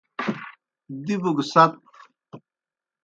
[1.05, 1.71] دِبوْ گہ ست۔